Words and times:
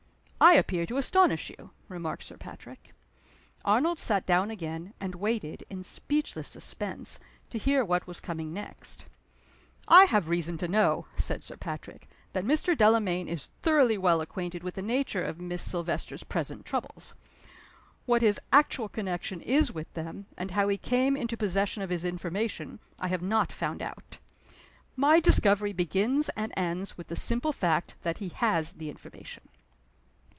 "I 0.43 0.53
appear 0.55 0.87
to 0.87 0.97
astonish 0.97 1.51
you," 1.51 1.69
remarked 1.87 2.23
Sir 2.23 2.35
Patrick. 2.35 2.95
Arnold 3.63 3.99
sat 3.99 4.25
down 4.25 4.49
again, 4.49 4.95
and 4.99 5.13
waited, 5.13 5.63
in 5.69 5.83
speechless 5.83 6.47
suspense, 6.47 7.19
to 7.51 7.59
hear 7.59 7.85
what 7.85 8.07
was 8.07 8.19
coming 8.19 8.51
next. 8.51 9.05
"I 9.87 10.05
have 10.05 10.29
reason 10.29 10.57
to 10.57 10.67
know," 10.67 11.05
said 11.15 11.43
Sir 11.43 11.57
Patrick, 11.57 12.09
"that 12.33 12.43
Mr. 12.43 12.75
Delamayn 12.75 13.27
is 13.27 13.51
thoroughly 13.61 13.99
well 13.99 14.19
acquainted 14.19 14.63
with 14.63 14.73
the 14.73 14.81
nature 14.81 15.21
of 15.21 15.39
Miss 15.39 15.61
Silvester's 15.61 16.23
present 16.23 16.65
troubles. 16.65 17.13
What 18.07 18.23
his 18.23 18.39
actual 18.51 18.89
connection 18.89 19.41
is 19.41 19.71
with 19.71 19.93
them, 19.93 20.25
and 20.39 20.51
how 20.51 20.69
he 20.69 20.77
came 20.77 21.15
into 21.15 21.37
possession 21.37 21.83
of 21.83 21.91
his 21.91 22.03
information, 22.03 22.79
I 22.99 23.09
have 23.09 23.21
not 23.21 23.51
found 23.51 23.83
out. 23.83 24.17
My 24.95 25.19
discovery 25.19 25.71
begins 25.71 26.29
and 26.29 26.51
ends 26.57 26.97
with 26.97 27.09
the 27.09 27.15
simple 27.15 27.53
fact 27.53 27.93
that 28.01 28.17
he 28.17 28.29
has 28.29 28.73
the 28.73 28.89
information." 28.89 29.43